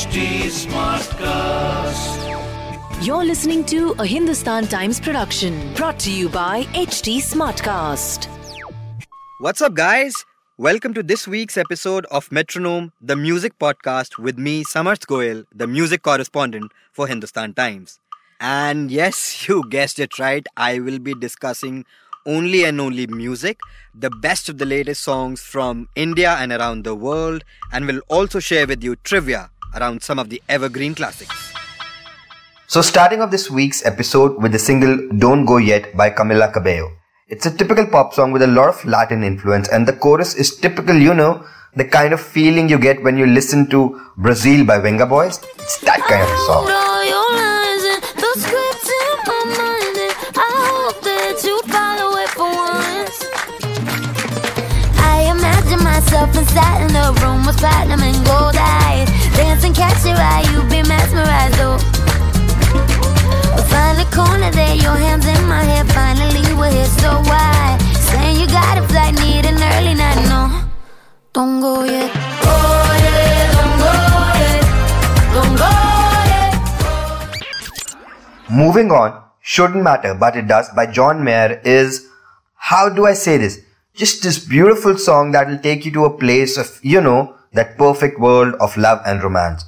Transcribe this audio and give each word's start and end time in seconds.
HT 0.00 0.48
Smartcast. 0.64 2.20
You're 3.06 3.22
listening 3.22 3.66
to 3.66 3.94
a 3.98 4.06
Hindustan 4.06 4.66
Times 4.66 4.98
production 4.98 5.74
brought 5.74 5.98
to 5.98 6.10
you 6.10 6.30
by 6.30 6.62
HT 6.72 7.18
Smartcast. 7.18 8.26
What's 9.40 9.60
up, 9.60 9.74
guys? 9.74 10.14
Welcome 10.56 10.94
to 10.94 11.02
this 11.02 11.28
week's 11.28 11.58
episode 11.58 12.06
of 12.06 12.32
Metronome, 12.32 12.92
the 13.02 13.14
music 13.14 13.58
podcast 13.58 14.16
with 14.16 14.38
me, 14.38 14.64
Samarth 14.64 15.06
Goel, 15.06 15.44
the 15.54 15.66
music 15.66 16.00
correspondent 16.02 16.72
for 16.92 17.06
Hindustan 17.06 17.52
Times. 17.52 18.00
And 18.40 18.90
yes, 18.90 19.46
you 19.48 19.68
guessed 19.68 19.98
it 19.98 20.18
right, 20.18 20.46
I 20.56 20.78
will 20.78 20.98
be 20.98 21.12
discussing 21.12 21.84
only 22.24 22.64
and 22.64 22.80
only 22.80 23.06
music, 23.06 23.60
the 23.94 24.08
best 24.08 24.48
of 24.48 24.56
the 24.56 24.64
latest 24.64 25.02
songs 25.02 25.42
from 25.42 25.90
India 25.94 26.36
and 26.38 26.52
around 26.52 26.84
the 26.84 26.94
world, 26.94 27.44
and 27.70 27.86
will 27.86 28.00
also 28.08 28.40
share 28.40 28.66
with 28.66 28.82
you 28.82 28.96
trivia 28.96 29.50
around 29.74 30.02
some 30.02 30.18
of 30.18 30.28
the 30.28 30.42
evergreen 30.48 30.94
classics. 30.94 31.52
So, 32.66 32.82
starting 32.82 33.20
off 33.20 33.30
this 33.30 33.50
week's 33.50 33.84
episode 33.84 34.40
with 34.40 34.52
the 34.52 34.58
single 34.58 35.08
Don't 35.18 35.44
Go 35.44 35.56
Yet 35.56 35.96
by 35.96 36.10
Camila 36.10 36.52
Cabello. 36.52 36.92
It's 37.28 37.46
a 37.46 37.56
typical 37.56 37.86
pop 37.86 38.14
song 38.14 38.32
with 38.32 38.42
a 38.42 38.46
lot 38.46 38.68
of 38.68 38.84
Latin 38.84 39.22
influence, 39.22 39.68
and 39.68 39.86
the 39.86 39.92
chorus 39.92 40.34
is 40.34 40.56
typical, 40.56 40.96
you 40.96 41.14
know, 41.14 41.44
the 41.76 41.84
kind 41.84 42.12
of 42.12 42.20
feeling 42.20 42.68
you 42.68 42.78
get 42.78 43.02
when 43.02 43.16
you 43.16 43.26
listen 43.26 43.68
to 43.70 44.00
Brazil 44.16 44.64
by 44.64 44.78
Vengaboys. 44.78 45.42
It's 45.58 45.78
that 45.80 46.00
kind 46.08 46.22
of 46.22 46.30
a 46.30 46.38
song. 46.46 46.66
I 54.98 55.30
imagine 55.30 55.82
myself 55.84 56.36
inside 56.36 56.82
in 56.82 56.92
the 56.92 57.20
room 57.22 57.46
with 57.46 57.58
platinum 57.58 58.00
and 58.00 58.26
gold 58.26 58.56
eyes. 58.56 59.19
Dancing, 59.36 59.74
catch 59.74 60.04
your 60.04 60.16
eye, 60.16 60.44
you 60.52 60.62
be 60.68 60.82
mesmerized, 60.88 61.60
oh. 61.60 61.78
Find 63.70 63.98
a 64.00 64.04
corner 64.10 64.50
there, 64.50 64.74
your 64.74 64.96
hands 64.96 65.26
in 65.26 65.46
my 65.46 65.62
hair. 65.62 65.84
Finally, 65.86 66.42
we're 66.54 66.70
here, 66.70 66.84
so 66.86 67.10
why? 67.30 67.78
Saying 67.94 68.40
you 68.40 68.46
got 68.46 68.78
a 68.78 68.82
flight, 68.88 69.14
need 69.14 69.46
an 69.46 69.62
early 69.74 69.94
night, 69.94 70.28
no. 70.28 70.68
Don't 71.32 71.60
go 71.60 71.84
yet. 71.84 72.10
Moving 78.50 78.90
on, 78.90 79.22
Shouldn't 79.40 79.84
Matter 79.84 80.12
But 80.12 80.36
It 80.36 80.48
Does 80.48 80.68
by 80.70 80.86
John 80.86 81.22
Mayer 81.22 81.60
is, 81.64 82.08
how 82.56 82.88
do 82.88 83.06
I 83.06 83.12
say 83.12 83.36
this? 83.38 83.60
Just 83.94 84.24
this 84.24 84.44
beautiful 84.44 84.98
song 84.98 85.30
that 85.32 85.48
will 85.48 85.58
take 85.58 85.84
you 85.84 85.92
to 85.92 86.04
a 86.04 86.18
place 86.18 86.56
of, 86.56 86.80
you 86.82 87.00
know, 87.00 87.36
that 87.52 87.76
perfect 87.76 88.18
world 88.18 88.54
of 88.60 88.76
love 88.76 89.00
and 89.04 89.22
romance. 89.22 89.64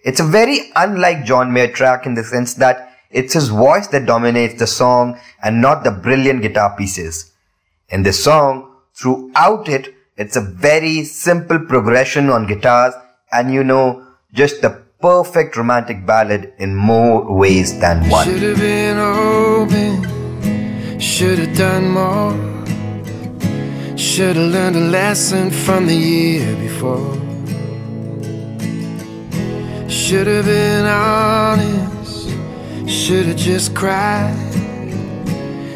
It's 0.00 0.20
a 0.20 0.24
very 0.24 0.70
unlike 0.76 1.24
John 1.24 1.52
Mayer 1.52 1.72
track 1.72 2.06
in 2.06 2.14
the 2.14 2.24
sense 2.24 2.54
that 2.54 2.92
it's 3.10 3.34
his 3.34 3.48
voice 3.48 3.88
that 3.88 4.06
dominates 4.06 4.58
the 4.58 4.66
song 4.66 5.18
and 5.42 5.60
not 5.60 5.84
the 5.84 5.90
brilliant 5.90 6.42
guitar 6.42 6.74
pieces. 6.76 7.32
In 7.88 8.02
this 8.02 8.22
song, 8.22 8.70
throughout 8.94 9.68
it, 9.68 9.94
it's 10.16 10.36
a 10.36 10.40
very 10.40 11.04
simple 11.04 11.58
progression 11.58 12.28
on 12.28 12.46
guitars 12.46 12.94
and 13.32 13.52
you 13.52 13.64
know, 13.64 14.06
just 14.32 14.62
the 14.62 14.82
perfect 15.00 15.56
romantic 15.56 16.04
ballad 16.04 16.52
in 16.58 16.74
more 16.74 17.32
ways 17.32 17.78
than 17.78 18.08
one. 18.10 18.26
Should 18.26 18.42
have 18.42 18.58
been 18.58 18.98
open, 18.98 20.98
should 20.98 21.38
have 21.38 21.56
done 21.56 21.90
more. 21.90 22.57
Should 24.10 24.36
have 24.36 24.52
learned 24.52 24.74
a 24.74 24.86
lesson 25.00 25.50
from 25.50 25.86
the 25.86 25.94
year 25.94 26.56
before. 26.56 27.14
Should 29.88 30.26
have 30.26 30.46
been 30.46 30.86
honest, 30.86 32.30
should 32.88 33.26
have 33.26 33.36
just 33.36 33.74
cried. 33.76 34.34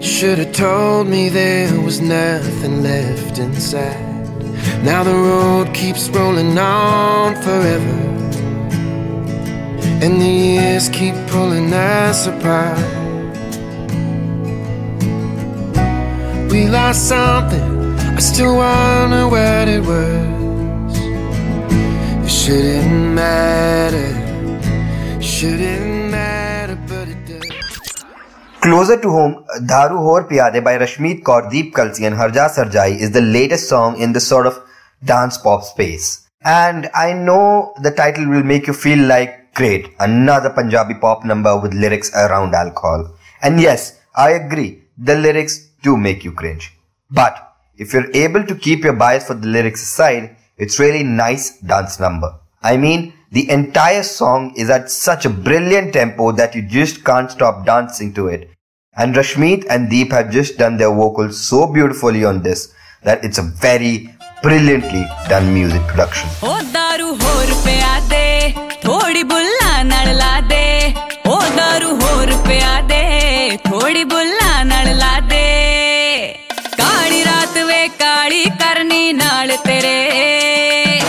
Should 0.00 0.38
have 0.38 0.52
told 0.52 1.08
me 1.08 1.30
there 1.30 1.80
was 1.80 2.00
nothing 2.00 2.82
left 2.82 3.38
inside. 3.38 3.98
Now 4.84 5.02
the 5.02 5.14
road 5.14 5.74
keeps 5.74 6.08
rolling 6.10 6.56
on 6.58 7.34
forever. 7.42 7.98
And 10.04 10.20
the 10.20 10.32
years 10.46 10.90
keep 10.90 11.14
pulling 11.28 11.72
us 11.72 12.26
apart. 12.26 12.78
We 16.52 16.68
lost 16.68 17.08
something, 17.08 17.77
I 18.18 18.20
still 18.20 18.56
wonder 18.56 19.28
what 19.28 19.68
it 19.68 19.80
was. 19.80 20.98
It 22.24 22.28
shouldn't 22.28 23.14
matter, 23.14 24.10
shouldn't 25.22 26.10
matter, 26.10 26.74
but 26.88 27.06
it 27.06 27.24
does. 27.26 28.04
Closer 28.60 29.00
to 29.00 29.08
home, 29.08 29.44
Daru 29.66 29.98
Hor 29.98 30.24
Pyade 30.26 30.64
by 30.64 30.78
Rashmeet 30.78 31.22
Kaur, 31.22 31.48
Deep 31.48 31.72
Kalsi 31.72 32.08
and 32.08 32.16
Harjas 32.16 32.56
Harjaayi 32.56 32.98
is 32.98 33.12
the 33.12 33.20
latest 33.20 33.68
song 33.68 34.00
in 34.00 34.12
this 34.12 34.26
sort 34.26 34.48
of 34.48 34.60
dance 35.04 35.38
pop 35.38 35.62
space. 35.62 36.28
And 36.42 36.90
I 36.96 37.12
know 37.12 37.72
the 37.84 37.92
title 37.92 38.26
will 38.28 38.42
make 38.42 38.66
you 38.66 38.72
feel 38.72 38.98
like, 39.06 39.54
great, 39.54 39.94
another 40.00 40.50
Punjabi 40.50 40.94
pop 40.94 41.24
number 41.24 41.56
with 41.56 41.72
lyrics 41.72 42.12
around 42.16 42.52
alcohol. 42.52 43.16
And 43.42 43.60
yes, 43.60 44.00
I 44.16 44.30
agree, 44.30 44.82
the 44.98 45.14
lyrics 45.14 45.68
do 45.84 45.96
make 45.96 46.24
you 46.24 46.32
cringe. 46.32 46.72
But 47.12 47.47
if 47.77 47.93
you're 47.93 48.11
able 48.13 48.45
to 48.45 48.55
keep 48.55 48.83
your 48.83 48.93
bias 48.93 49.27
for 49.27 49.33
the 49.33 49.47
lyrics 49.47 49.83
aside, 49.83 50.35
it's 50.57 50.79
really 50.79 51.03
nice 51.03 51.59
dance 51.59 51.99
number. 51.99 52.29
I 52.61 52.77
mean, 52.77 53.13
the 53.31 53.49
entire 53.49 54.03
song 54.03 54.53
is 54.55 54.69
at 54.69 54.89
such 54.89 55.25
a 55.25 55.29
brilliant 55.29 55.93
tempo 55.93 56.31
that 56.33 56.53
you 56.55 56.61
just 56.61 57.03
can't 57.03 57.31
stop 57.31 57.65
dancing 57.65 58.13
to 58.13 58.27
it. 58.27 58.49
And 58.95 59.15
Rashmeet 59.15 59.65
and 59.69 59.89
Deep 59.89 60.11
have 60.11 60.29
just 60.31 60.57
done 60.57 60.77
their 60.77 60.93
vocals 60.93 61.41
so 61.41 61.65
beautifully 61.65 62.23
on 62.23 62.43
this 62.43 62.71
that 63.01 63.23
it's 63.25 63.39
a 63.39 63.41
very 63.41 64.13
brilliantly 64.43 65.03
done 65.29 65.51
music 65.53 65.81
production. 65.91 66.29
ਉਹ 66.43 66.61
दारू 66.73 67.09
ਹੋਰ 71.95 72.31
ਪਿਆ 72.45 72.79
ਦੇ 72.89 73.57
ਥੋੜੀ 73.67 74.03
ਬੁੱਲਾ 74.13 74.46
ਕਰਨੀ 79.07 79.11
ਨਾਲ 79.13 79.51
ਤੇਰੇ 79.65 80.99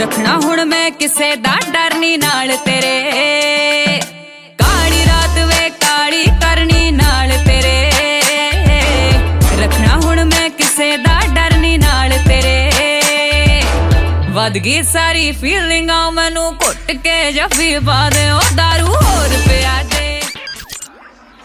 ਰੱਖਣਾ 0.00 0.36
ਹੁਣ 0.44 0.64
ਮੈਂ 0.64 0.90
ਕਿਸੇ 0.90 1.34
ਦਾ 1.36 1.54
ਡਰ 1.72 1.94
ਨਹੀਂ 1.94 2.18
ਨਾਲ 2.18 2.54
ਤੇਰੇ 2.64 4.00
ਕਾਲੀ 4.58 5.04
ਰਾਤ 5.06 5.38
ਵੇ 5.40 5.68
ਕਾਲੀ 5.82 6.24
ਕਰਨੀ 6.42 6.90
ਨਾਲ 6.90 7.32
ਤੇਰੇ 7.46 7.90
ਰੱਖਣਾ 9.60 10.00
ਹੁਣ 10.04 10.24
ਮੈਂ 10.24 10.48
ਕਿਸੇ 10.50 10.96
ਦਾ 10.98 11.20
ਡਰ 11.34 11.56
ਨਹੀਂ 11.56 11.78
ਨਾਲ 11.78 12.18
ਤੇਰੇ 12.28 13.62
ਵੱਧ 14.30 14.58
ਗਈ 14.58 14.82
ਸਾਰੀ 14.92 15.30
ਫੀਲਿੰਗਾਂ 15.40 16.10
ਮੈਨੂੰ 16.12 16.50
ਘੁੱਟ 16.54 16.92
ਕੇ 16.94 17.32
ਜੱਫੀ 17.32 17.78
ਪਾ 17.86 18.08
ਦੇ 18.10 18.30
ਉਹ 18.30 18.54
दारू 18.56 18.86
ਹੋਰ 18.86 19.38
ਪਿਆ 19.48 19.82
ਦੇ 19.84 20.20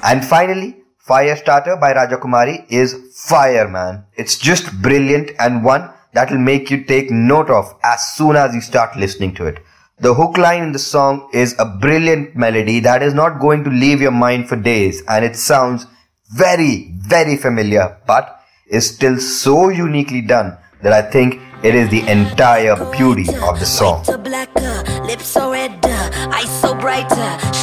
And 0.04 0.22
finally, 0.26 0.70
Firestarter 1.09 1.79
by 1.79 1.93
Raja 1.93 2.17
Kumari 2.17 2.65
is 2.71 2.95
fire, 3.15 3.69
man. 3.69 4.07
It's 4.17 4.39
just 4.39 4.73
brilliant 4.81 5.33
and 5.39 5.63
one 5.63 5.91
that 6.15 6.31
will 6.31 6.39
make 6.39 6.71
you 6.71 6.83
take 6.83 7.11
note 7.11 7.51
of 7.51 7.75
as 7.85 8.15
soon 8.17 8.37
as 8.37 8.55
you 8.55 8.63
start 8.63 8.97
listening 8.97 9.35
to 9.35 9.45
it. 9.45 9.63
The 9.99 10.15
hook 10.15 10.39
line 10.39 10.63
in 10.63 10.73
the 10.73 10.79
song 10.79 11.29
is 11.35 11.55
a 11.59 11.67
brilliant 11.67 12.35
melody 12.35 12.81
that 12.81 13.03
is 13.03 13.13
not 13.13 13.39
going 13.39 13.65
to 13.65 13.71
leave 13.71 14.01
your 14.01 14.13
mind 14.13 14.49
for 14.49 14.57
days 14.57 15.03
and 15.07 15.27
it 15.27 15.37
sounds 15.37 15.87
very, 16.33 16.95
very 16.97 17.37
familiar, 17.37 17.99
but 18.07 18.41
is 18.67 18.89
still 18.89 19.19
so 19.19 19.69
uniquely 19.69 20.23
done 20.23 20.57
that 20.81 20.95
I 20.95 21.03
think 21.03 21.39
it 21.63 21.75
is 21.75 21.91
the 21.91 22.01
entire 22.11 22.77
beauty 22.93 23.29
of 23.43 23.61
the 23.61 23.67
song. 23.67 24.05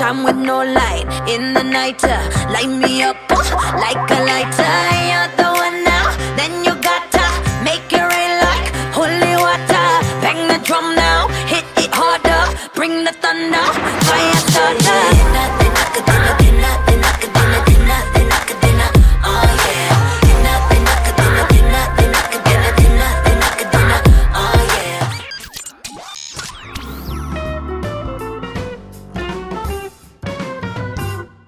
Shine 0.02 0.24
with 0.24 0.36
no 0.36 0.58
light 0.80 1.06
in 1.30 1.54
the 1.54 1.64
night. 1.64 2.04
uh, 2.04 2.18
Light 2.54 2.72
me 2.84 3.04
up 3.04 3.18
uh, 3.30 3.38
like 3.86 4.06
a 4.18 4.20
lighter. 4.30 4.76
You're 5.10 5.30
the 5.40 5.50
one 5.66 5.78
now, 5.94 6.06
then 6.38 6.54
you 6.66 6.74
gotta 6.90 7.26
make 7.68 7.88
it 8.00 8.06
rain 8.14 8.34
like 8.48 8.68
holy 8.98 9.34
water. 9.46 9.88
Bang 10.24 10.42
the 10.52 10.58
drum 10.68 10.88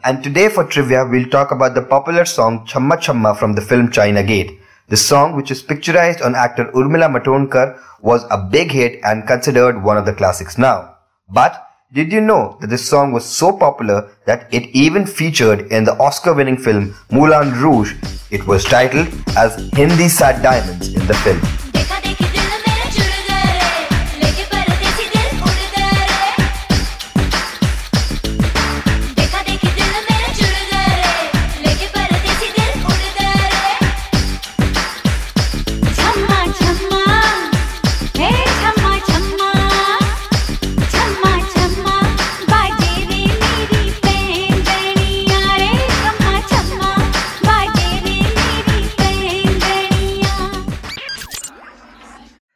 And 0.05 0.21
today 0.21 0.49
for 0.49 0.65
trivia, 0.65 1.05
we'll 1.05 1.29
talk 1.29 1.51
about 1.51 1.75
the 1.75 1.81
popular 1.81 2.25
song 2.25 2.65
Chamma 2.65 2.97
Chamma 2.97 3.33
from 3.35 3.53
the 3.53 3.61
film 3.61 3.89
China 3.89 4.21
Gate. 4.21 4.59
The 4.89 4.97
song, 4.97 5.33
which 5.33 5.49
is 5.49 5.63
picturized 5.63 6.21
on 6.21 6.35
actor 6.35 6.65
Urmila 6.73 7.07
Matondkar, 7.09 7.79
was 8.01 8.25
a 8.29 8.37
big 8.37 8.69
hit 8.69 8.99
and 9.05 9.25
considered 9.25 9.81
one 9.81 9.95
of 9.95 10.05
the 10.05 10.11
classics 10.13 10.57
now. 10.57 10.97
But 11.29 11.69
did 11.93 12.11
you 12.11 12.19
know 12.19 12.57
that 12.59 12.69
this 12.69 12.85
song 12.85 13.13
was 13.13 13.23
so 13.23 13.57
popular 13.57 14.11
that 14.25 14.53
it 14.53 14.63
even 14.75 15.05
featured 15.05 15.71
in 15.71 15.85
the 15.85 15.95
Oscar 15.99 16.33
winning 16.33 16.57
film 16.57 16.93
Moulin 17.09 17.53
Rouge? 17.61 17.95
It 18.29 18.45
was 18.45 18.65
titled 18.65 19.07
as 19.37 19.71
Hindi 19.71 20.09
Sad 20.09 20.43
Diamonds 20.43 20.93
in 20.93 21.07
the 21.07 21.13
film. 21.13 21.62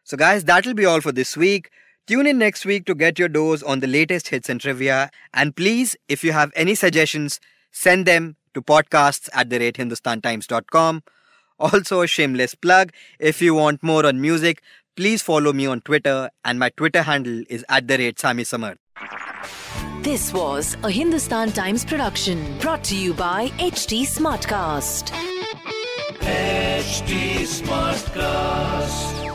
So, 0.07 0.15
guys, 0.15 0.45
that'll 0.45 0.73
be 0.73 0.85
all 0.85 1.01
for 1.01 1.11
this 1.11 1.35
week. 1.35 1.69
Tune 2.07 2.27
in 2.27 2.37
next 2.37 2.65
week 2.65 2.85
to 2.85 2.95
get 2.95 3.19
your 3.19 3.27
dose 3.27 3.61
on 3.61 3.81
the 3.81 3.87
latest 3.87 4.29
hits 4.29 4.47
and 4.47 4.61
trivia. 4.61 5.11
And 5.33 5.53
please, 5.53 5.97
if 6.07 6.23
you 6.23 6.31
have 6.31 6.49
any 6.55 6.75
suggestions, 6.75 7.41
send 7.73 8.05
them 8.05 8.37
to 8.53 8.61
podcasts 8.61 9.27
at 9.33 9.49
the 9.49 9.59
rate 9.59 9.75
hindustantimes.com. 9.75 11.03
Also, 11.59 12.03
a 12.03 12.07
shameless 12.07 12.55
plug 12.55 12.93
if 13.19 13.41
you 13.41 13.53
want 13.55 13.83
more 13.83 14.05
on 14.05 14.21
music, 14.21 14.61
please 14.95 15.21
follow 15.21 15.51
me 15.51 15.65
on 15.65 15.81
Twitter, 15.81 16.29
and 16.45 16.57
my 16.57 16.69
Twitter 16.69 17.01
handle 17.01 17.43
is 17.49 17.65
at 17.67 17.89
the 17.89 17.97
rate 17.97 18.17
Sami 18.17 18.45
Samar. 18.45 18.77
This 20.03 20.31
was 20.31 20.77
a 20.83 20.89
Hindustan 20.89 21.51
Times 21.51 21.83
production 21.83 22.57
brought 22.59 22.83
to 22.85 22.95
you 22.95 23.13
by 23.13 23.49
HT 23.57 24.03
Smartcast. 24.03 25.11
HT 26.21 27.41
Smartcast. 27.41 29.26